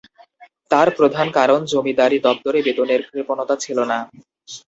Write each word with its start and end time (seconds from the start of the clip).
তার 0.71 0.87
প্রধান 0.97 1.27
কারণ 1.37 1.59
জমিদারি 1.71 2.17
দপ্তরে 2.25 2.59
বেতনের 2.67 3.01
কৃপণতা 3.07 3.55
ছিল 3.63 3.77
না। 3.91 3.99